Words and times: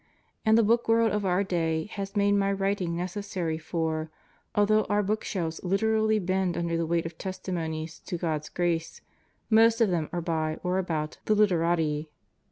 And 0.43 0.57
the 0.57 0.63
book 0.63 0.87
world 0.87 1.11
of 1.11 1.25
our 1.27 1.43
day 1.43 1.83
has 1.93 2.15
made 2.15 2.31
my 2.31 2.51
writing 2.51 2.95
necessary 2.95 3.59
for, 3.59 4.09
although 4.55 4.85
our 4.85 5.03
bookshelves 5.03 5.63
literally 5.63 6.17
bend 6.17 6.57
under 6.57 6.75
the 6.75 6.87
weight 6.87 7.05
of 7.05 7.19
testimonies 7.19 7.99
to 8.07 8.17
God's 8.17 8.49
grace, 8.49 9.01
most 9.51 9.79
of 9.79 9.91
them 9.91 10.09
are 10.11 10.19
by 10.19 10.57
or 10.63 10.79
about 10.79 11.19
the 11.25 11.35
literati. 11.35 12.09